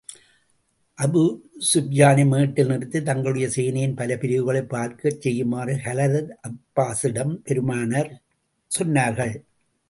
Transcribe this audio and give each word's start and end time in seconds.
Abu 0.97 1.23
ஸுப்யானை 1.73 2.23
மேட்டில் 2.27 2.67
நிறுத்தி, 2.67 2.99
தங்களுடைய 3.01 3.47
சேனையின் 3.55 3.95
பல 3.95 4.17
பிரிவுகளையும் 4.17 4.69
பார்க்கச் 4.69 5.21
செய்யுமாறு, 5.21 5.75
ஹலரத் 5.85 6.33
அப்பாஸிடம் 6.49 7.35
பெருமானார் 7.43 8.11
சொன்னார்கள். 8.71 9.35